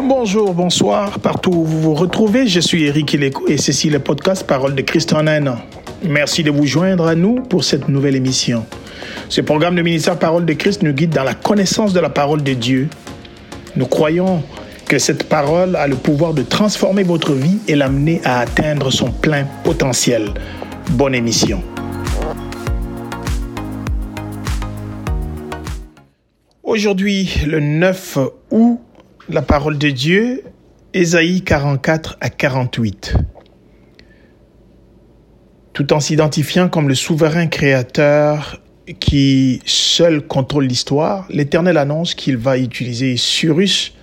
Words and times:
Bonjour, 0.00 0.54
bonsoir, 0.54 1.18
partout 1.18 1.50
où 1.50 1.64
vous 1.64 1.80
vous 1.80 1.94
retrouvez, 1.94 2.46
je 2.46 2.60
suis 2.60 2.84
Eric 2.84 3.14
Ileko 3.14 3.48
et 3.48 3.56
ceci 3.56 3.90
le 3.90 3.98
podcast 3.98 4.46
Parole 4.46 4.76
de 4.76 4.82
Christ 4.82 5.12
en 5.12 5.26
un 5.26 5.44
an. 5.48 5.58
Merci 6.04 6.44
de 6.44 6.52
vous 6.52 6.66
joindre 6.66 7.08
à 7.08 7.16
nous 7.16 7.40
pour 7.40 7.64
cette 7.64 7.88
nouvelle 7.88 8.14
émission. 8.14 8.64
Ce 9.28 9.40
programme 9.40 9.74
de 9.74 9.82
ministère 9.82 10.16
Parole 10.16 10.44
de 10.44 10.52
Christ 10.52 10.84
nous 10.84 10.92
guide 10.92 11.10
dans 11.10 11.24
la 11.24 11.34
connaissance 11.34 11.92
de 11.94 11.98
la 11.98 12.10
parole 12.10 12.44
de 12.44 12.52
Dieu. 12.52 12.88
Nous 13.74 13.86
croyons 13.86 14.44
que 14.86 15.00
cette 15.00 15.24
parole 15.24 15.74
a 15.74 15.88
le 15.88 15.96
pouvoir 15.96 16.32
de 16.32 16.42
transformer 16.42 17.02
votre 17.02 17.32
vie 17.32 17.58
et 17.66 17.74
l'amener 17.74 18.20
à 18.24 18.38
atteindre 18.38 18.92
son 18.92 19.10
plein 19.10 19.46
potentiel. 19.64 20.28
Bonne 20.90 21.16
émission. 21.16 21.60
Aujourd'hui, 26.62 27.34
le 27.44 27.58
9 27.58 28.18
août, 28.52 28.78
la 29.28 29.42
parole 29.42 29.76
de 29.76 29.90
Dieu, 29.90 30.42
Ésaïe 30.94 31.42
44 31.42 32.16
à 32.20 32.30
48. 32.30 33.14
Tout 35.74 35.92
en 35.92 36.00
s'identifiant 36.00 36.68
comme 36.68 36.88
le 36.88 36.94
souverain 36.94 37.46
créateur 37.46 38.60
qui 39.00 39.60
seul 39.66 40.26
contrôle 40.26 40.64
l'histoire, 40.64 41.26
l'Éternel 41.28 41.76
annonce 41.76 42.14
qu'il 42.14 42.38
va 42.38 42.56
utiliser 42.56 43.16
Cyrus, 43.18 43.94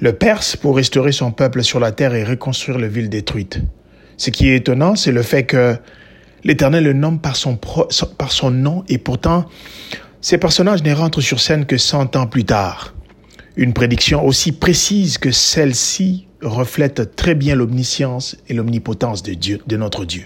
le 0.00 0.12
Perse, 0.12 0.56
pour 0.56 0.74
restaurer 0.74 1.12
son 1.12 1.30
peuple 1.30 1.62
sur 1.62 1.78
la 1.78 1.92
terre 1.92 2.14
et 2.14 2.24
reconstruire 2.24 2.78
la 2.78 2.88
ville 2.88 3.08
détruite. 3.08 3.60
Ce 4.16 4.30
qui 4.30 4.48
est 4.48 4.56
étonnant, 4.56 4.96
c'est 4.96 5.12
le 5.12 5.22
fait 5.22 5.44
que 5.44 5.76
l'Éternel 6.42 6.82
le 6.82 6.92
nomme 6.92 7.20
par 7.20 7.36
son, 7.36 7.56
par 8.18 8.32
son 8.32 8.50
nom 8.50 8.82
et 8.88 8.98
pourtant 8.98 9.46
ces 10.20 10.38
personnages 10.38 10.82
ne 10.82 10.92
rentrent 10.92 11.20
sur 11.20 11.38
scène 11.38 11.64
que 11.64 11.76
cent 11.76 12.16
ans 12.16 12.26
plus 12.26 12.44
tard. 12.44 12.92
Une 13.56 13.74
prédiction 13.74 14.24
aussi 14.24 14.52
précise 14.52 15.18
que 15.18 15.30
celle-ci 15.30 16.26
reflète 16.40 17.14
très 17.16 17.34
bien 17.34 17.54
l'omniscience 17.54 18.36
et 18.48 18.54
l'omnipotence 18.54 19.22
de 19.22 19.76
notre 19.76 20.04
Dieu. 20.04 20.24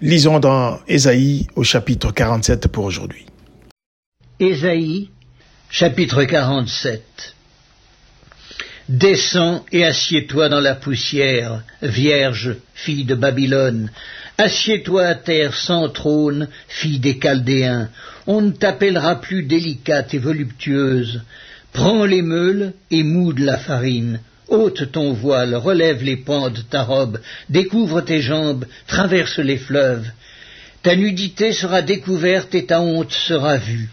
Lisons 0.00 0.40
dans 0.40 0.80
Ésaïe 0.88 1.46
au 1.54 1.62
chapitre 1.62 2.12
47 2.12 2.68
pour 2.68 2.84
aujourd'hui. 2.84 3.24
Ésaïe, 4.40 5.10
chapitre 5.70 6.24
47. 6.24 7.34
Descends 8.88 9.64
et 9.72 9.84
assieds-toi 9.84 10.48
dans 10.48 10.60
la 10.60 10.74
poussière, 10.74 11.62
vierge, 11.80 12.56
fille 12.74 13.04
de 13.04 13.14
Babylone, 13.14 13.90
Assieds-toi 14.36 15.06
à 15.06 15.14
terre 15.14 15.54
sans 15.54 15.88
trône, 15.88 16.48
fille 16.66 16.98
des 16.98 17.20
Chaldéens, 17.20 17.88
on 18.26 18.40
ne 18.40 18.50
t'appellera 18.50 19.20
plus 19.20 19.44
délicate 19.44 20.12
et 20.12 20.18
voluptueuse. 20.18 21.22
Prends 21.72 22.04
les 22.04 22.22
meules 22.22 22.72
et 22.90 23.04
moude 23.04 23.38
la 23.38 23.56
farine. 23.56 24.20
ôte 24.48 24.90
ton 24.90 25.12
voile, 25.12 25.54
relève 25.54 26.02
les 26.02 26.16
pans 26.16 26.50
de 26.50 26.60
ta 26.60 26.82
robe, 26.82 27.20
découvre 27.48 28.00
tes 28.00 28.20
jambes, 28.20 28.66
traverse 28.86 29.38
les 29.38 29.56
fleuves. 29.56 30.06
Ta 30.82 30.96
nudité 30.96 31.52
sera 31.52 31.80
découverte 31.80 32.54
et 32.54 32.66
ta 32.66 32.80
honte 32.80 33.12
sera 33.12 33.56
vue. 33.56 33.88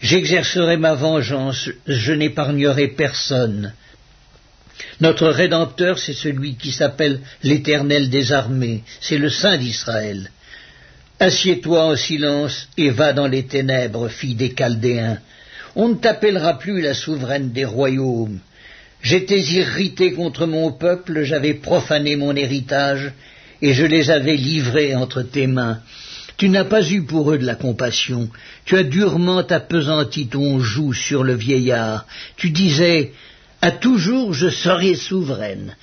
J'exercerai 0.00 0.76
ma 0.76 0.94
vengeance, 0.94 1.68
je 1.86 2.12
n'épargnerai 2.12 2.88
personne. 2.88 3.72
Notre 5.00 5.28
Rédempteur, 5.28 5.98
c'est 5.98 6.12
celui 6.12 6.56
qui 6.56 6.72
s'appelle 6.72 7.20
l'Éternel 7.42 8.10
des 8.10 8.32
armées, 8.32 8.82
c'est 9.00 9.18
le 9.18 9.30
Saint 9.30 9.56
d'Israël. 9.56 10.30
Assieds-toi 11.20 11.84
en 11.84 11.96
silence 11.96 12.68
et 12.76 12.90
va 12.90 13.12
dans 13.12 13.28
les 13.28 13.44
ténèbres, 13.44 14.08
fille 14.08 14.34
des 14.34 14.54
Chaldéens. 14.54 15.18
On 15.76 15.88
ne 15.88 15.94
t'appellera 15.94 16.58
plus 16.58 16.80
la 16.80 16.94
souveraine 16.94 17.50
des 17.50 17.64
royaumes. 17.64 18.40
J'étais 19.02 19.40
irrité 19.40 20.12
contre 20.12 20.46
mon 20.46 20.72
peuple, 20.72 21.24
j'avais 21.24 21.54
profané 21.54 22.16
mon 22.16 22.34
héritage, 22.34 23.12
et 23.60 23.74
je 23.74 23.84
les 23.84 24.10
avais 24.10 24.36
livrés 24.36 24.94
entre 24.94 25.22
tes 25.22 25.46
mains. 25.46 25.80
Tu 26.36 26.48
n'as 26.48 26.64
pas 26.64 26.82
eu 26.90 27.02
pour 27.02 27.30
eux 27.30 27.38
de 27.38 27.46
la 27.46 27.54
compassion, 27.54 28.28
tu 28.64 28.76
as 28.76 28.82
durement 28.82 29.38
appesanti 29.38 30.26
ton 30.26 30.58
joug 30.58 30.92
sur 30.92 31.22
le 31.22 31.34
vieillard. 31.34 32.06
Tu 32.36 32.50
disais, 32.50 33.12
à 33.64 33.70
toujours 33.70 34.34
je 34.34 34.50
serai 34.50 34.94
souveraine. 34.94 35.74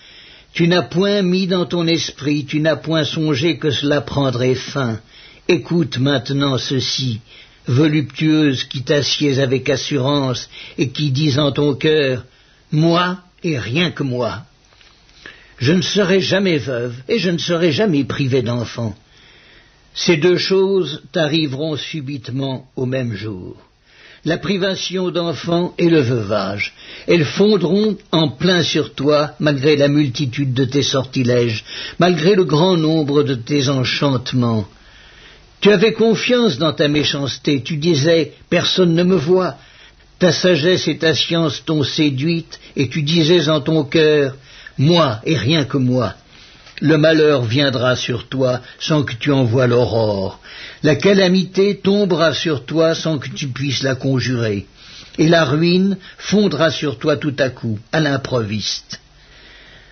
Tu 0.54 0.68
n'as 0.68 0.84
point 0.84 1.24
mis 1.24 1.48
dans 1.48 1.66
ton 1.66 1.88
esprit, 1.88 2.46
tu 2.46 2.60
n'as 2.60 2.76
point 2.76 3.06
songé 3.06 3.58
que 3.58 3.72
cela 3.72 4.02
prendrait 4.02 4.54
fin. 4.54 5.00
Écoute 5.48 5.98
maintenant 5.98 6.60
ceci, 6.60 7.22
voluptueuse 7.66 8.66
qui 8.66 8.84
t'assieds 8.84 9.40
avec 9.40 9.68
assurance 9.68 10.48
et 10.78 10.90
qui 10.90 11.10
dis 11.10 11.40
en 11.40 11.52
ton 11.52 11.74
cœur, 11.74 12.24
moi 12.72 13.18
et 13.42 13.58
rien 13.58 13.90
que 13.90 14.04
moi. 14.04 14.44
Je 15.58 15.74
ne 15.74 15.82
serai 15.82 16.20
jamais 16.22 16.60
veuve 16.60 16.94
et 17.10 17.18
je 17.18 17.32
ne 17.32 17.40
serai 17.40 17.72
jamais 17.72 18.04
privée 18.04 18.44
d'enfant. 18.44 18.96
Ces 19.96 20.18
deux 20.18 20.38
choses 20.38 21.02
t'arriveront 21.12 21.78
subitement 21.78 22.70
au 22.76 22.86
même 22.86 23.16
jour 23.16 23.58
la 24.24 24.38
privation 24.38 25.10
d'enfants 25.10 25.74
et 25.78 25.90
le 25.90 26.02
veuvage. 26.02 26.74
Elles 27.08 27.26
fondront 27.26 27.98
en 28.12 28.30
plein 28.30 28.62
sur 28.62 28.94
toi, 28.94 29.32
malgré 29.40 29.76
la 29.76 29.88
multitude 29.88 30.54
de 30.54 30.66
tes 30.66 30.84
sortilèges, 30.84 31.64
malgré 32.00 32.36
le 32.36 32.46
grand 32.46 32.78
nombre 32.78 33.24
de 33.24 33.36
tes 33.36 33.70
enchantements. 33.70 34.68
Tu 35.60 35.72
avais 35.72 35.94
confiance 35.94 36.58
dans 36.58 36.74
ta 36.74 36.88
méchanceté, 36.88 37.62
tu 37.64 37.78
disais 37.78 38.34
Personne 38.50 38.94
ne 38.94 39.04
me 39.04 39.16
voit. 39.16 39.56
Ta 40.20 40.32
sagesse 40.32 40.88
et 40.88 40.98
ta 40.98 41.16
science 41.16 41.64
t'ont 41.66 41.84
séduite, 41.84 42.60
et 42.76 42.90
tu 42.90 43.02
disais 43.02 43.50
en 43.50 43.62
ton 43.62 43.84
cœur 43.84 44.36
Moi 44.78 45.20
et 45.26 45.36
rien 45.36 45.66
que 45.66 45.78
moi 45.78 46.16
le 46.82 46.98
malheur 46.98 47.44
viendra 47.44 47.96
sur 47.96 48.28
toi 48.28 48.60
sans 48.80 49.04
que 49.04 49.14
tu 49.14 49.32
en 49.32 49.44
vois 49.44 49.68
l'aurore. 49.68 50.40
La 50.84 50.96
calamité 50.96 51.80
tombera 51.84 52.34
sur 52.34 52.66
toi 52.66 52.96
sans 52.96 53.20
que 53.20 53.30
tu 53.30 53.48
puisses 53.48 53.84
la 53.84 53.96
conjurer. 53.96 54.66
Et 55.18 55.28
la 55.28 55.46
ruine 55.46 55.98
fondra 56.18 56.72
sur 56.72 56.98
toi 56.98 57.18
tout 57.18 57.36
à 57.38 57.50
coup, 57.50 57.78
à 57.92 58.00
l'improviste. 58.00 59.00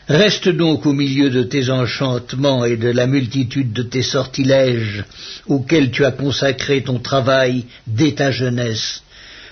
Reste 0.07 0.49
donc 0.49 0.87
au 0.87 0.93
milieu 0.93 1.29
de 1.29 1.43
tes 1.43 1.69
enchantements 1.69 2.65
et 2.65 2.77
de 2.77 2.89
la 2.89 3.05
multitude 3.05 3.73
de 3.73 3.83
tes 3.83 4.01
sortilèges 4.01 5.03
auxquels 5.45 5.91
tu 5.91 6.03
as 6.03 6.11
consacré 6.11 6.81
ton 6.81 6.97
travail 6.97 7.65
dès 7.85 8.13
ta 8.13 8.31
jeunesse. 8.31 9.03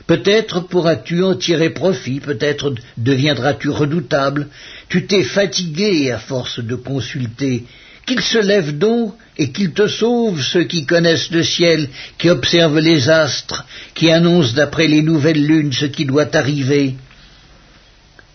Peut-être 0.07 0.61
pourras-tu 0.61 1.23
en 1.23 1.35
tirer 1.35 1.69
profit, 1.69 2.21
peut-être 2.21 2.73
deviendras-tu 2.97 3.69
redoutable. 3.69 4.47
Tu 4.89 5.05
t'es 5.05 5.23
fatigué 5.23 6.09
à 6.11 6.17
force 6.17 6.59
de 6.59 6.75
consulter. 6.75 7.65
Qu'il 8.07 8.21
se 8.21 8.37
lève 8.37 8.77
donc 8.77 9.15
et 9.37 9.51
qu'il 9.51 9.73
te 9.73 9.85
sauve 9.87 10.41
ceux 10.41 10.63
qui 10.63 10.85
connaissent 10.85 11.29
le 11.29 11.43
ciel, 11.43 11.89
qui 12.17 12.29
observent 12.29 12.79
les 12.79 13.09
astres, 13.09 13.65
qui 13.93 14.09
annoncent 14.09 14.53
d'après 14.55 14.87
les 14.87 15.01
nouvelles 15.01 15.45
lunes 15.45 15.73
ce 15.73 15.85
qui 15.85 16.05
doit 16.05 16.33
arriver. 16.33 16.95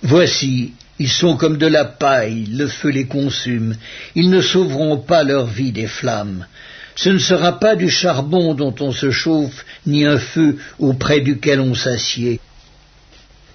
Voici, 0.02 0.74
ils 0.98 1.08
sont 1.08 1.38
comme 1.38 1.56
de 1.56 1.66
la 1.66 1.86
paille, 1.86 2.44
le 2.52 2.68
feu 2.68 2.90
les 2.90 3.06
consume, 3.06 3.74
ils 4.14 4.28
ne 4.28 4.42
sauveront 4.42 4.98
pas 4.98 5.24
leur 5.24 5.46
vie 5.46 5.72
des 5.72 5.86
flammes. 5.86 6.46
Ce 6.94 7.08
ne 7.08 7.18
sera 7.18 7.58
pas 7.58 7.74
du 7.74 7.88
charbon 7.88 8.54
dont 8.54 8.74
on 8.80 8.92
se 8.92 9.10
chauffe, 9.10 9.64
ni 9.86 10.04
un 10.04 10.18
feu 10.18 10.58
auprès 10.78 11.20
duquel 11.20 11.60
on 11.60 11.74
s'assied. 11.74 12.40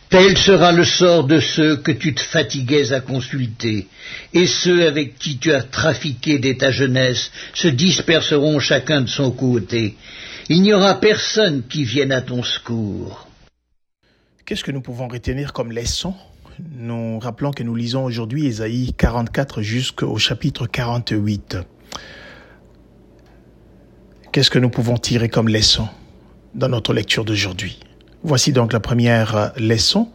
Tel 0.09 0.37
sera 0.37 0.71
le 0.71 0.85
sort 0.85 1.25
de 1.25 1.41
ceux 1.41 1.75
que 1.77 1.91
tu 1.91 2.13
te 2.15 2.21
fatiguais 2.21 2.93
à 2.93 3.01
consulter, 3.01 3.87
et 4.33 4.47
ceux 4.47 4.87
avec 4.87 5.17
qui 5.17 5.37
tu 5.37 5.51
as 5.51 5.63
trafiqué 5.63 6.39
dès 6.39 6.55
ta 6.55 6.71
jeunesse 6.71 7.29
se 7.53 7.67
disperseront 7.67 8.59
chacun 8.59 9.01
de 9.01 9.09
son 9.09 9.31
côté. 9.31 9.95
Il 10.47 10.61
n'y 10.61 10.73
aura 10.73 11.01
personne 11.01 11.63
qui 11.67 11.83
vienne 11.83 12.13
à 12.13 12.21
ton 12.21 12.41
secours. 12.41 13.27
Qu'est-ce 14.45 14.63
que 14.63 14.71
nous 14.71 14.81
pouvons 14.81 15.09
retenir 15.09 15.51
comme 15.51 15.73
leçon? 15.73 16.13
Nous 16.77 17.19
rappelons 17.19 17.51
que 17.51 17.63
nous 17.63 17.75
lisons 17.75 18.05
aujourd'hui 18.05 18.45
Ésaïe 18.47 18.93
44 18.97 19.61
jusqu'au 19.61 20.17
chapitre 20.17 20.67
48. 20.67 21.57
Qu'est-ce 24.31 24.49
que 24.49 24.59
nous 24.59 24.69
pouvons 24.69 24.97
tirer 24.97 25.27
comme 25.27 25.49
leçon 25.49 25.89
dans 26.55 26.69
notre 26.69 26.93
lecture 26.93 27.25
d'aujourd'hui? 27.25 27.77
Voici 28.27 28.51
donc 28.51 28.73
la 28.73 28.81
première 28.81 29.53
leçon. 29.55 30.09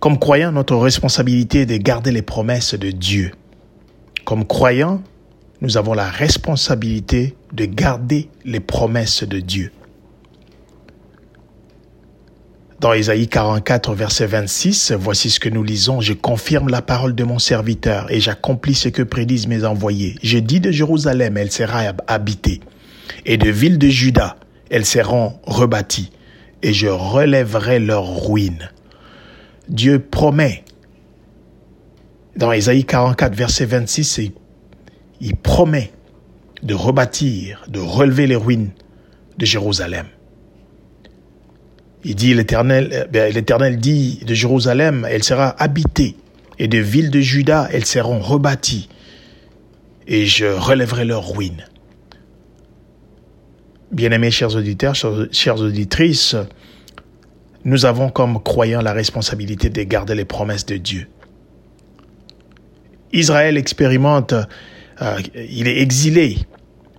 Comme 0.00 0.18
croyant, 0.18 0.52
notre 0.52 0.76
responsabilité 0.76 1.62
est 1.62 1.66
de 1.66 1.78
garder 1.78 2.10
les 2.10 2.20
promesses 2.20 2.74
de 2.74 2.90
Dieu. 2.90 3.32
Comme 4.26 4.46
croyants, 4.46 5.02
nous 5.62 5.78
avons 5.78 5.94
la 5.94 6.06
responsabilité 6.06 7.36
de 7.54 7.64
garder 7.64 8.28
les 8.44 8.60
promesses 8.60 9.24
de 9.24 9.40
Dieu. 9.40 9.72
Dans 12.80 12.92
Ésaïe 12.92 13.26
44, 13.26 13.94
verset 13.94 14.26
26, 14.26 14.92
voici 14.92 15.30
ce 15.30 15.40
que 15.40 15.48
nous 15.48 15.62
lisons. 15.62 16.02
Je 16.02 16.12
confirme 16.12 16.68
la 16.68 16.82
parole 16.82 17.14
de 17.14 17.24
mon 17.24 17.38
serviteur 17.38 18.12
et 18.12 18.20
j'accomplis 18.20 18.74
ce 18.74 18.90
que 18.90 19.02
prédisent 19.02 19.48
mes 19.48 19.64
envoyés. 19.64 20.16
Je 20.22 20.36
dis 20.36 20.60
de 20.60 20.70
Jérusalem, 20.70 21.38
elle 21.38 21.50
sera 21.50 21.80
habitée, 22.08 22.60
et 23.24 23.38
de 23.38 23.48
villes 23.48 23.78
de 23.78 23.88
Juda, 23.88 24.36
elles 24.70 24.86
seront 24.86 25.34
rebâties. 25.44 26.10
et 26.62 26.72
je 26.72 26.88
relèverai 26.88 27.78
leur 27.78 28.26
ruine. 28.26 28.68
Dieu 29.68 30.00
promet 30.00 30.64
dans 32.38 32.52
Ésaïe 32.52 32.84
44, 32.84 33.34
verset 33.34 33.64
26, 33.64 34.20
il 35.20 35.36
promet 35.36 35.92
de 36.62 36.74
rebâtir, 36.74 37.64
de 37.68 37.80
relever 37.80 38.26
les 38.26 38.36
ruines 38.36 38.70
de 39.38 39.44
Jérusalem. 39.44 40.06
Il 42.04 42.14
dit 42.14 42.32
l'Éternel, 42.32 43.08
eh 43.12 43.32
l'Éternel 43.32 43.78
dit 43.78 44.20
de 44.24 44.34
Jérusalem, 44.34 45.06
elle 45.10 45.24
sera 45.24 45.60
habitée, 45.62 46.16
et 46.60 46.68
de 46.68 46.78
villes 46.78 47.10
de 47.10 47.20
Juda, 47.20 47.68
elles 47.72 47.86
seront 47.86 48.20
rebâties, 48.20 48.88
et 50.06 50.26
je 50.26 50.46
relèverai 50.46 51.04
leurs 51.04 51.28
ruines. 51.28 51.64
Bien-aimés 53.90 54.30
chers 54.30 54.54
auditeurs, 54.54 54.94
chères 55.32 55.60
auditrices, 55.60 56.36
nous 57.64 57.86
avons 57.86 58.10
comme 58.10 58.42
croyants 58.42 58.82
la 58.82 58.92
responsabilité 58.92 59.70
de 59.70 59.82
garder 59.82 60.14
les 60.14 60.24
promesses 60.24 60.66
de 60.66 60.76
Dieu. 60.76 61.08
Israël 63.12 63.56
expérimente, 63.56 64.34
euh, 65.02 65.18
il 65.34 65.68
est 65.68 65.80
exilé. 65.80 66.38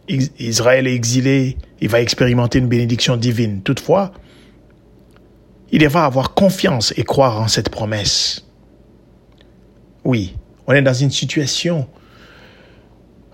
Israël 0.08 0.88
est 0.88 0.96
exilé, 0.96 1.58
il 1.82 1.90
va 1.90 2.02
expérimenter 2.02 2.58
une 2.58 2.68
bénédiction 2.68 3.16
divine. 3.16 3.62
Toutefois, 3.62 4.12
il 5.72 5.88
va 5.88 6.06
avoir 6.06 6.34
confiance 6.34 6.94
et 6.98 7.04
croire 7.04 7.40
en 7.40 7.48
cette 7.48 7.70
promesse. 7.70 8.48
Oui, 10.04 10.36
on 10.66 10.74
est 10.74 10.82
dans 10.82 10.94
une 10.94 11.12
situation 11.12 11.88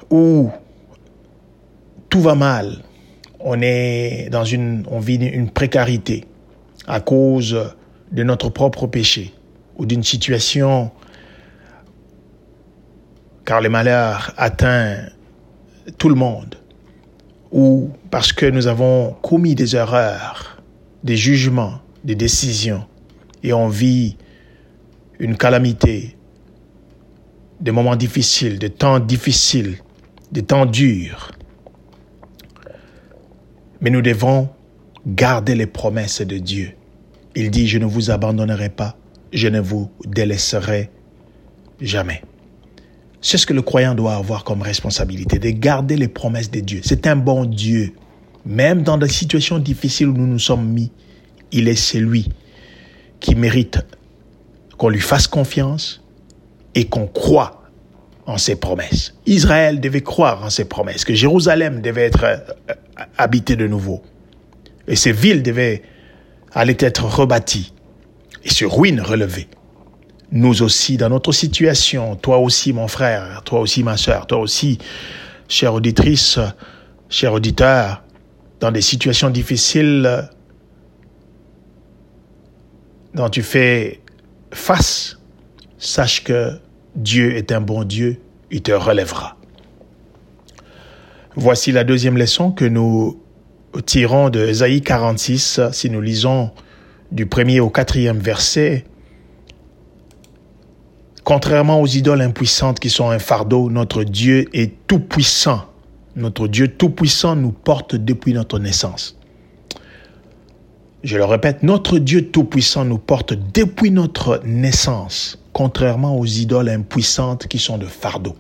où 0.10 0.52
tout 2.10 2.22
va 2.22 2.36
mal. 2.36 2.84
On 3.47 3.62
est 3.62 4.27
dans 4.31 4.44
une, 4.44 4.83
on 4.89 5.00
vit 5.00 5.18
une 5.18 5.51
précarité 5.51 6.25
à 6.88 7.00
cause 7.00 7.56
de 8.12 8.24
notre 8.24 8.50
propre 8.50 8.88
péché 8.88 9.36
ou 9.77 9.86
d'une 9.86 10.01
situation 10.01 10.89
car 13.45 13.62
le 13.62 13.69
malheur 13.69 14.33
atteint 14.38 14.97
tout 16.00 16.09
le 16.09 16.15
monde 16.15 16.56
ou 17.51 17.92
parce 18.09 18.33
que 18.33 18.47
nous 18.47 18.65
avons 18.65 19.15
commis 19.21 19.53
des 19.53 19.75
erreurs, 19.75 20.59
des 21.03 21.15
jugements, 21.15 21.75
des 22.03 22.15
décisions 22.15 22.86
et 23.44 23.53
on 23.53 23.68
vit 23.68 24.18
une 25.19 25.38
calamité, 25.38 26.18
des 27.59 27.71
moments 27.71 27.95
difficiles, 27.95 28.57
des 28.57 28.71
temps 28.71 29.00
difficiles, 29.00 29.77
des 30.31 30.42
temps 30.42 30.65
durs. 30.65 31.31
Mais 33.85 33.91
nous 33.91 34.01
devons 34.01 34.49
garder 35.05 35.53
les 35.53 35.67
promesses 35.67 36.23
de 36.23 36.39
Dieu. 36.39 36.71
Il 37.35 37.51
dit, 37.51 37.67
je 37.67 37.77
ne 37.77 37.85
vous 37.85 38.09
abandonnerai 38.09 38.69
pas, 38.69 38.97
je 39.31 39.47
ne 39.47 39.59
vous 39.59 39.91
délaisserai 40.07 40.89
jamais. 41.79 42.23
C'est 43.21 43.37
ce 43.37 43.45
que 43.45 43.53
le 43.53 43.61
croyant 43.61 43.93
doit 43.93 44.15
avoir 44.15 44.43
comme 44.43 44.63
responsabilité, 44.63 45.37
de 45.37 45.51
garder 45.51 45.97
les 45.97 46.07
promesses 46.07 46.49
de 46.49 46.61
Dieu. 46.61 46.81
C'est 46.83 47.05
un 47.05 47.15
bon 47.15 47.45
Dieu. 47.45 47.93
Même 48.43 48.81
dans 48.81 48.97
des 48.97 49.07
situations 49.07 49.59
difficiles 49.59 50.07
où 50.07 50.17
nous 50.17 50.25
nous 50.25 50.39
sommes 50.39 50.67
mis, 50.67 50.91
il 51.51 51.67
est 51.67 51.75
celui 51.75 52.29
qui 53.19 53.35
mérite 53.35 53.85
qu'on 54.79 54.89
lui 54.89 54.99
fasse 54.99 55.27
confiance 55.27 56.03
et 56.73 56.85
qu'on 56.85 57.05
croit 57.05 57.61
en 58.25 58.39
ses 58.39 58.55
promesses. 58.55 59.13
Israël 59.27 59.79
devait 59.79 60.01
croire 60.01 60.43
en 60.43 60.49
ses 60.49 60.65
promesses, 60.65 61.05
que 61.05 61.13
Jérusalem 61.13 61.81
devait 61.81 62.05
être 62.05 62.25
habité 63.18 63.56
de 63.56 63.68
nouveau. 63.68 64.01
Et 64.88 64.95
ces 64.95 65.12
villes 65.12 65.44
devaient 65.44 65.81
aller 66.53 66.77
être 66.80 67.06
rebâties 67.06 67.74
et 68.44 68.50
ces 68.50 68.65
ruines 68.65 69.01
relevées. 69.01 69.47
Nous 70.31 70.62
aussi, 70.62 70.97
dans 70.97 71.09
notre 71.09 71.31
situation, 71.31 72.15
toi 72.15 72.38
aussi 72.39 72.74
mon 72.74 72.88
frère, 72.88 73.42
toi 73.44 73.59
aussi 73.59 73.83
ma 73.83 73.97
soeur, 73.97 74.27
toi 74.27 74.39
aussi, 74.39 74.77
chère 75.47 75.74
auditrice, 75.74 76.39
cher 77.09 77.33
auditeur, 77.33 78.03
dans 78.59 78.71
des 78.71 78.81
situations 78.81 79.30
difficiles 79.30 80.30
dont 83.13 83.30
tu 83.30 83.44
fais 83.44 84.01
face, 84.51 85.19
sache 85.77 86.24
que 86.24 86.59
Dieu 86.95 87.36
est 87.36 87.51
un 87.51 87.62
bon 87.62 87.83
Dieu, 87.83 88.19
il 88.51 88.62
te 88.62 88.71
relèvera. 88.71 89.34
Voici 91.37 91.73
la 91.73 91.83
deuxième 91.83 92.17
leçon 92.17 92.51
que 92.51 92.63
nous 92.63 93.19
tirons 93.85 94.29
de 94.29 94.39
Esaïe 94.39 94.81
46, 94.81 95.59
si 95.73 95.89
nous 95.89 95.99
lisons 95.99 96.51
du 97.11 97.25
premier 97.25 97.59
au 97.59 97.69
quatrième 97.69 98.19
verset. 98.19 98.85
Contrairement 101.25 101.81
aux 101.81 101.87
idoles 101.87 102.21
impuissantes 102.21 102.79
qui 102.79 102.89
sont 102.89 103.09
un 103.09 103.19
fardeau, 103.19 103.69
notre 103.69 104.03
Dieu 104.03 104.45
est 104.53 104.87
tout 104.87 104.99
puissant. 104.99 105.65
Notre 106.15 106.47
Dieu 106.47 106.69
tout 106.69 106.89
puissant 106.89 107.35
nous 107.35 107.51
porte 107.51 107.95
depuis 107.95 108.33
notre 108.33 108.57
naissance. 108.57 109.17
Je 111.03 111.17
le 111.17 111.25
répète, 111.25 111.61
notre 111.61 111.99
Dieu 111.99 112.31
Tout-Puissant 112.31 112.83
nous 112.83 112.97
porte 112.97 113.33
depuis 113.53 113.91
notre 113.91 114.41
naissance, 114.43 115.37
contrairement 115.53 116.17
aux 116.17 116.25
idoles 116.25 116.69
impuissantes 116.69 117.45
qui 117.45 117.59
sont 117.59 117.77
de 117.77 117.85
fardeau. 117.85 118.35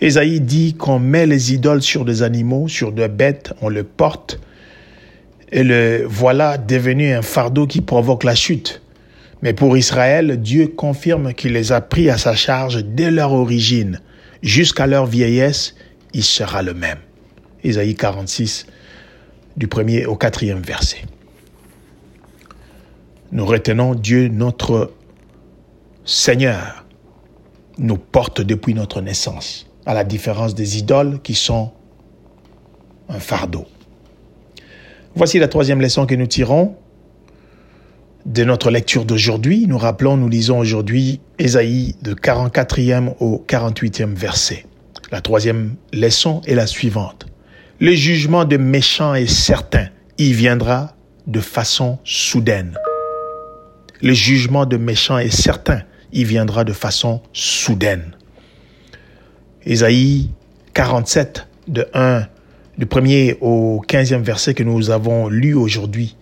Ésaïe 0.00 0.40
dit 0.40 0.74
qu'on 0.74 0.98
met 0.98 1.26
les 1.26 1.54
idoles 1.54 1.82
sur 1.82 2.04
des 2.04 2.22
animaux, 2.22 2.68
sur 2.68 2.92
des 2.92 3.08
bêtes, 3.08 3.52
on 3.62 3.68
le 3.68 3.84
porte, 3.84 4.40
et 5.52 5.62
le 5.62 6.04
voilà 6.06 6.58
devenu 6.58 7.12
un 7.12 7.22
fardeau 7.22 7.66
qui 7.66 7.80
provoque 7.80 8.24
la 8.24 8.34
chute. 8.34 8.82
Mais 9.42 9.52
pour 9.52 9.76
Israël, 9.76 10.40
Dieu 10.40 10.68
confirme 10.68 11.34
qu'il 11.34 11.52
les 11.52 11.70
a 11.70 11.80
pris 11.80 12.10
à 12.10 12.18
sa 12.18 12.34
charge 12.34 12.82
dès 12.84 13.10
leur 13.10 13.32
origine. 13.32 14.00
Jusqu'à 14.42 14.86
leur 14.86 15.06
vieillesse, 15.06 15.74
il 16.12 16.24
sera 16.24 16.62
le 16.62 16.74
même. 16.74 16.98
Ésaïe 17.62 17.94
46, 17.94 18.66
du 19.56 19.68
premier 19.68 20.06
au 20.06 20.16
quatrième 20.16 20.60
verset. 20.60 21.02
Nous 23.32 23.46
retenons 23.46 23.94
Dieu 23.94 24.28
notre 24.28 24.92
Seigneur 26.04 26.84
nous 27.78 27.96
porte 27.96 28.40
depuis 28.40 28.74
notre 28.74 29.00
naissance, 29.00 29.66
à 29.86 29.94
la 29.94 30.04
différence 30.04 30.54
des 30.54 30.78
idoles 30.78 31.20
qui 31.22 31.34
sont 31.34 31.72
un 33.08 33.18
fardeau. 33.18 33.66
Voici 35.14 35.38
la 35.38 35.48
troisième 35.48 35.80
leçon 35.80 36.06
que 36.06 36.14
nous 36.14 36.26
tirons 36.26 36.76
de 38.26 38.44
notre 38.44 38.70
lecture 38.70 39.04
d'aujourd'hui. 39.04 39.66
Nous 39.68 39.78
rappelons, 39.78 40.16
nous 40.16 40.28
lisons 40.28 40.58
aujourd'hui 40.58 41.20
Ésaïe 41.38 41.94
de 42.02 42.14
44e 42.14 43.14
au 43.20 43.44
48e 43.46 44.14
verset. 44.14 44.66
La 45.12 45.20
troisième 45.20 45.74
leçon 45.92 46.40
est 46.46 46.54
la 46.54 46.66
suivante. 46.66 47.26
Le 47.78 47.92
jugement 47.92 48.44
de 48.44 48.56
méchants 48.56 49.14
est 49.14 49.30
certain. 49.30 49.88
Il 50.18 50.34
viendra 50.34 50.94
de 51.26 51.40
façon 51.40 51.98
soudaine. 52.04 52.76
Le 54.00 54.12
jugement 54.12 54.66
de 54.66 54.76
méchants 54.76 55.18
est 55.18 55.34
certain. 55.34 55.82
Il 56.12 56.26
viendra 56.26 56.64
de 56.64 56.72
façon 56.72 57.20
soudaine. 57.32 58.16
Ésaïe 59.66 60.28
47, 60.74 61.46
de 61.68 61.86
1, 61.94 62.26
du 62.76 62.84
premier 62.84 63.38
au 63.40 63.82
15e 63.88 64.20
verset 64.20 64.52
que 64.52 64.62
nous 64.62 64.90
avons 64.90 65.28
lu 65.28 65.54
aujourd'hui. 65.54 66.16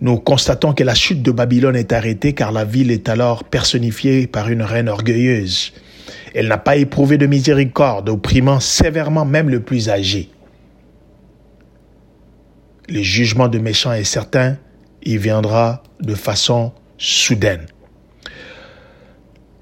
Nous 0.00 0.18
constatons 0.18 0.72
que 0.72 0.84
la 0.84 0.94
chute 0.94 1.20
de 1.20 1.32
Babylone 1.32 1.74
est 1.74 1.92
arrêtée 1.92 2.32
car 2.32 2.52
la 2.52 2.64
ville 2.64 2.92
est 2.92 3.08
alors 3.08 3.42
personnifiée 3.42 4.28
par 4.28 4.50
une 4.50 4.62
reine 4.62 4.88
orgueilleuse. 4.88 5.72
Elle 6.32 6.46
n'a 6.46 6.58
pas 6.58 6.76
éprouvé 6.76 7.18
de 7.18 7.26
miséricorde, 7.26 8.08
opprimant 8.08 8.60
sévèrement 8.60 9.24
même 9.24 9.48
le 9.48 9.60
plus 9.60 9.88
âgé. 9.88 10.30
Le 12.88 13.02
jugement 13.02 13.48
de 13.48 13.58
méchants 13.58 13.94
est 13.94 14.04
certain, 14.04 14.58
il 15.02 15.18
viendra 15.18 15.82
de 16.00 16.14
façon 16.14 16.72
soudaine. 16.98 17.66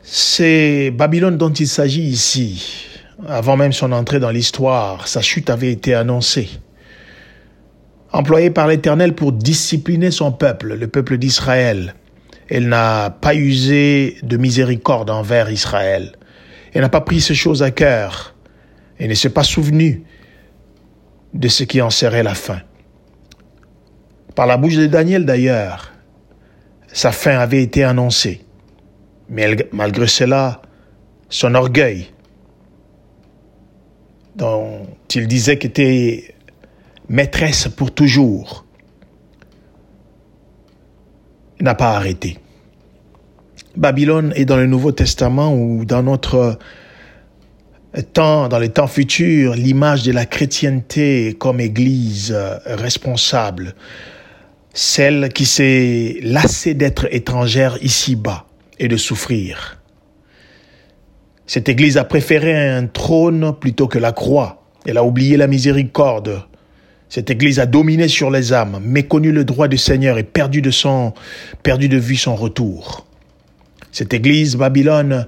C'est 0.02 0.90
Babylone 0.90 1.38
dont 1.38 1.52
il 1.52 1.68
s'agit 1.68 2.02
ici. 2.02 2.90
Avant 3.28 3.56
même 3.56 3.72
son 3.72 3.92
entrée 3.92 4.18
dans 4.18 4.30
l'histoire, 4.30 5.06
sa 5.06 5.20
chute 5.20 5.48
avait 5.48 5.70
été 5.70 5.94
annoncée. 5.94 6.48
Employée 8.12 8.50
par 8.50 8.66
l'Éternel 8.66 9.14
pour 9.14 9.32
discipliner 9.32 10.10
son 10.10 10.32
peuple, 10.32 10.74
le 10.74 10.88
peuple 10.88 11.16
d'Israël, 11.18 11.94
elle 12.48 12.68
n'a 12.68 13.10
pas 13.10 13.34
usé 13.34 14.16
de 14.22 14.36
miséricorde 14.36 15.10
envers 15.10 15.50
Israël. 15.50 16.12
Elle 16.72 16.82
n'a 16.82 16.88
pas 16.88 17.00
pris 17.00 17.20
ces 17.20 17.34
choses 17.34 17.62
à 17.62 17.70
cœur. 17.70 18.34
Elle 18.98 19.10
ne 19.10 19.14
s'est 19.14 19.30
pas 19.30 19.44
souvenue 19.44 20.04
de 21.32 21.48
ce 21.48 21.64
qui 21.64 21.80
en 21.80 21.90
serait 21.90 22.22
la 22.22 22.34
fin. 22.34 22.60
Par 24.34 24.46
la 24.46 24.56
bouche 24.56 24.76
de 24.76 24.86
Daniel 24.86 25.24
d'ailleurs, 25.24 25.92
sa 26.92 27.12
fin 27.12 27.38
avait 27.38 27.62
été 27.62 27.84
annoncée. 27.84 28.44
Mais 29.28 29.56
malgré 29.72 30.06
cela, 30.06 30.62
son 31.28 31.54
orgueil, 31.54 32.13
dont 34.36 34.86
il 35.14 35.28
disait 35.28 35.58
qu'il 35.58 35.70
était 35.70 36.34
maîtresse 37.08 37.68
pour 37.68 37.92
toujours, 37.92 38.64
n'a 41.60 41.74
pas 41.74 41.96
arrêté. 41.96 42.38
Babylone 43.76 44.32
est 44.36 44.44
dans 44.44 44.56
le 44.56 44.66
Nouveau 44.66 44.92
Testament 44.92 45.54
ou 45.54 45.84
dans 45.84 46.02
notre 46.02 46.58
temps, 48.12 48.48
dans 48.48 48.58
les 48.58 48.68
temps 48.68 48.86
futurs, 48.86 49.54
l'image 49.54 50.02
de 50.02 50.12
la 50.12 50.26
chrétienté 50.26 51.34
comme 51.38 51.60
église 51.60 52.36
responsable, 52.66 53.74
celle 54.72 55.32
qui 55.32 55.46
s'est 55.46 56.18
lassée 56.22 56.74
d'être 56.74 57.06
étrangère 57.12 57.78
ici-bas 57.82 58.46
et 58.78 58.88
de 58.88 58.96
souffrir. 58.96 59.78
Cette 61.46 61.68
église 61.68 61.96
a 61.98 62.04
préféré 62.04 62.56
un 62.56 62.86
trône 62.86 63.54
plutôt 63.58 63.86
que 63.86 63.98
la 63.98 64.12
croix. 64.12 64.62
Elle 64.86 64.98
a 64.98 65.04
oublié 65.04 65.36
la 65.36 65.46
miséricorde. 65.46 66.42
Cette 67.08 67.30
église 67.30 67.60
a 67.60 67.66
dominé 67.66 68.08
sur 68.08 68.30
les 68.30 68.52
âmes, 68.52 68.80
méconnu 68.82 69.30
le 69.30 69.44
droit 69.44 69.68
du 69.68 69.78
Seigneur 69.78 70.18
et 70.18 70.24
perdu 70.24 70.62
de 70.62 70.70
son, 70.70 71.12
perdu 71.62 71.88
de 71.88 71.98
vue 71.98 72.16
son 72.16 72.34
retour. 72.34 73.06
Cette 73.92 74.14
église, 74.14 74.56
Babylone, 74.56 75.26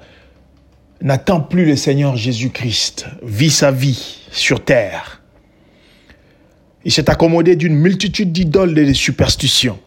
n'attend 1.03 1.41
plus 1.41 1.67
le 1.67 1.77
Seigneur 1.77 2.17
Jésus-Christ, 2.17 3.07
vit 3.23 3.51
sa 3.51 3.71
vie 3.71 4.19
sur 4.33 4.65
terre. 4.65 5.23
Il 6.85 6.93
s'est 6.93 7.11
accommodé 7.11 7.57
d'une 7.57 7.77
multitude 7.77 8.33
d'idoles 8.33 8.79
et 8.79 8.87
de 8.87 8.93
superstitions. 8.93 9.79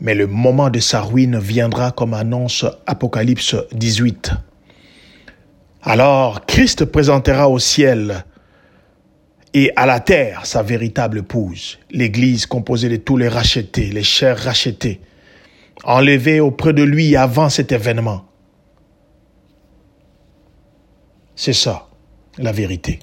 Mais 0.00 0.14
le 0.14 0.26
moment 0.26 0.68
de 0.68 0.80
sa 0.80 1.00
ruine 1.00 1.38
viendra 1.38 1.92
comme 1.92 2.14
annonce 2.14 2.66
Apocalypse 2.86 3.56
18. 3.72 4.32
Alors 5.86 6.46
Christ 6.46 6.86
présentera 6.86 7.50
au 7.50 7.58
ciel 7.58 8.24
et 9.52 9.70
à 9.76 9.84
la 9.84 10.00
terre 10.00 10.46
sa 10.46 10.62
véritable 10.62 11.18
épouse, 11.18 11.78
l'Église 11.90 12.46
composée 12.46 12.88
de 12.88 12.96
tous 12.96 13.18
les 13.18 13.28
rachetés, 13.28 13.90
les 13.90 14.02
chers 14.02 14.38
rachetés, 14.38 15.02
enlevés 15.84 16.40
auprès 16.40 16.72
de 16.72 16.82
lui 16.82 17.16
avant 17.16 17.50
cet 17.50 17.70
événement. 17.70 18.24
C'est 21.36 21.52
ça, 21.52 21.88
la 22.38 22.52
vérité. 22.52 23.00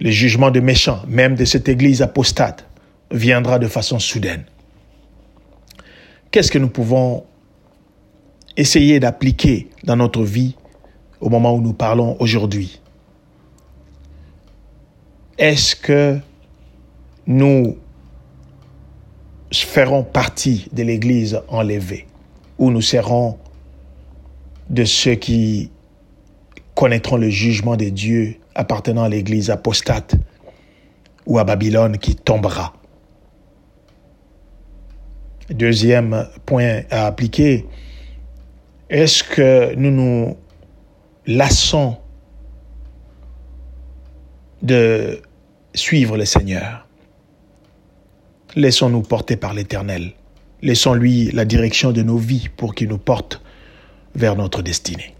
Le 0.00 0.10
jugement 0.10 0.50
de 0.50 0.58
méchants, 0.58 1.02
même 1.06 1.36
de 1.36 1.44
cette 1.44 1.68
Église 1.68 2.02
apostate, 2.02 2.66
viendra 3.12 3.60
de 3.60 3.68
façon 3.68 4.00
soudaine. 4.00 4.44
Qu'est-ce 6.32 6.50
que 6.50 6.58
nous 6.58 6.68
pouvons 6.68 7.24
essayer 8.56 8.98
d'appliquer 8.98 9.68
dans 9.84 9.94
notre 9.94 10.24
vie 10.24 10.56
au 11.24 11.30
moment 11.30 11.54
où 11.54 11.60
nous 11.62 11.72
parlons 11.72 12.16
aujourd'hui 12.20 12.80
Est-ce 15.38 15.74
que 15.74 16.18
nous 17.26 17.78
ferons 19.50 20.04
partie 20.04 20.68
de 20.72 20.82
l'Église 20.82 21.40
enlevée 21.48 22.06
ou 22.58 22.70
nous 22.70 22.82
serons 22.82 23.38
de 24.68 24.84
ceux 24.84 25.14
qui 25.14 25.70
connaîtront 26.74 27.16
le 27.16 27.30
jugement 27.30 27.76
des 27.76 27.90
dieux 27.90 28.36
appartenant 28.54 29.04
à 29.04 29.08
l'Église 29.08 29.48
apostate 29.48 30.16
ou 31.24 31.38
à 31.38 31.44
Babylone 31.44 31.96
qui 31.96 32.16
tombera? 32.16 32.74
Deuxième 35.48 36.28
point 36.44 36.82
à 36.90 37.06
appliquer, 37.06 37.64
est-ce 38.90 39.24
que 39.24 39.74
nous 39.74 39.90
nous 39.90 40.36
lassons 41.26 41.96
de 44.62 45.20
suivre 45.74 46.16
le 46.16 46.24
Seigneur 46.24 46.84
Laissons-nous 48.56 49.02
porter 49.02 49.36
par 49.36 49.52
l'Éternel. 49.52 50.12
Laissons-lui 50.62 51.32
la 51.32 51.44
direction 51.44 51.90
de 51.90 52.02
nos 52.02 52.18
vies 52.18 52.48
pour 52.56 52.74
qu'il 52.74 52.88
nous 52.88 52.98
porte 52.98 53.42
vers 54.14 54.36
notre 54.36 54.62
destinée. 54.62 55.14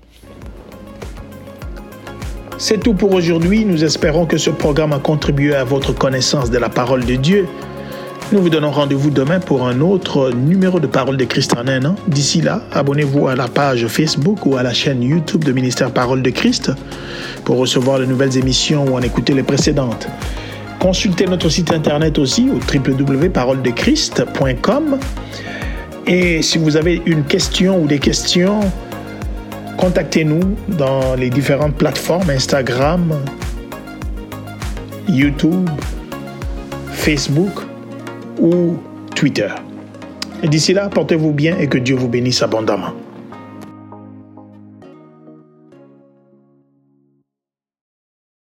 C'est 2.59 2.79
tout 2.79 2.95
pour 2.95 3.13
aujourd'hui. 3.13 3.65
Nous 3.65 3.83
espérons 3.83 4.25
que 4.27 4.39
ce 4.39 4.51
programme 4.51 4.93
a 4.93 5.01
contribué 5.01 5.55
à 5.57 5.65
votre 5.65 5.93
connaissance 5.93 6.51
de 6.51 6.59
la 6.59 6.69
parole 6.69 7.05
de 7.05 7.17
Dieu. 7.17 7.49
Nous 8.35 8.43
vous 8.43 8.51
donnons 8.51 8.73
rendez-vous 8.73 9.11
demain 9.11 9.39
pour 9.39 9.65
un 9.65 9.81
autre 9.81 10.33
numéro 10.33 10.81
de 10.81 10.89
Parole 10.89 11.17
de 11.17 11.25
Christ 11.25 11.55
en 11.57 11.69
un 11.69 11.85
an. 11.85 11.95
D'ici 12.09 12.41
là, 12.41 12.63
abonnez-vous 12.73 13.29
à 13.29 13.37
la 13.37 13.47
page 13.47 13.87
Facebook 13.87 14.45
ou 14.45 14.57
à 14.57 14.65
la 14.65 14.75
chaîne 14.75 15.05
YouTube 15.05 15.45
de 15.45 15.53
Ministère 15.53 15.93
Parole 15.93 16.21
de 16.21 16.31
Christ 16.31 16.73
pour 17.45 17.59
recevoir 17.59 18.01
de 18.01 18.07
nouvelles 18.07 18.37
émissions 18.37 18.87
ou 18.87 18.97
en 18.97 19.03
écouter 19.03 19.35
les 19.35 19.45
précédentes. 19.45 20.09
Consultez 20.81 21.27
notre 21.27 21.49
site 21.49 21.73
internet 21.73 22.19
aussi 22.19 22.51
au 22.51 22.57
www.paroledechrist.com. 22.57 24.99
Et 26.09 26.43
si 26.43 26.59
vous 26.59 26.77
avez 26.77 27.03
une 27.07 27.23
question 27.23 27.81
ou 27.81 27.87
des 27.87 28.01
questions, 28.01 28.59
contactez-nous 29.77 30.57
dans 30.77 31.15
les 31.15 31.31
différentes 31.31 31.77
plateformes 31.77 32.31
Instagram, 32.31 33.15
YouTube, 35.07 35.71
Facebook 36.91 37.64
ou 38.41 38.77
Twitter. 39.15 39.49
Et 40.43 40.49
d'ici 40.49 40.73
là, 40.73 40.89
portez-vous 40.89 41.33
bien 41.33 41.59
et 41.59 41.69
que 41.69 41.79
Dieu 41.79 41.97
vous 41.97 42.09
bénisse 42.09 42.43
abondamment. 42.43 42.93